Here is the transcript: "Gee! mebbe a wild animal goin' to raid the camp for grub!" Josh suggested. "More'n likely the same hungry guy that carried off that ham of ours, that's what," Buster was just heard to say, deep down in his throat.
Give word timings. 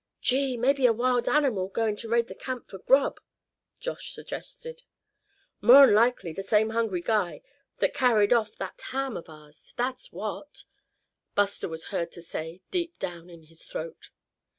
"Gee! 0.19 0.57
mebbe 0.57 0.83
a 0.87 0.91
wild 0.93 1.29
animal 1.29 1.67
goin' 1.67 1.95
to 1.97 2.09
raid 2.09 2.27
the 2.27 2.33
camp 2.33 2.71
for 2.71 2.79
grub!" 2.79 3.21
Josh 3.79 4.13
suggested. 4.15 4.81
"More'n 5.61 5.93
likely 5.93 6.33
the 6.33 6.41
same 6.41 6.71
hungry 6.71 7.01
guy 7.03 7.43
that 7.77 7.93
carried 7.93 8.33
off 8.33 8.55
that 8.55 8.81
ham 8.89 9.15
of 9.15 9.29
ours, 9.29 9.75
that's 9.77 10.11
what," 10.11 10.63
Buster 11.35 11.69
was 11.69 11.81
just 11.81 11.91
heard 11.91 12.11
to 12.13 12.23
say, 12.23 12.63
deep 12.71 12.97
down 12.97 13.29
in 13.29 13.43
his 13.43 13.63
throat. 13.63 14.09